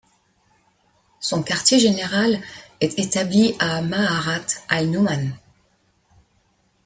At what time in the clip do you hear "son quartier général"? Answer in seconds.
1.19-2.41